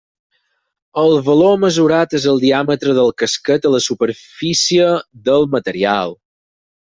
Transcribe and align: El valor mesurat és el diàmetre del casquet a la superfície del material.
El 1.01 1.11
valor 1.25 1.57
mesurat 1.65 2.15
és 2.19 2.25
el 2.31 2.41
diàmetre 2.45 2.95
del 2.99 3.13
casquet 3.23 3.67
a 3.69 3.73
la 3.75 3.81
superfície 3.89 4.89
del 5.29 5.47
material. 5.57 6.17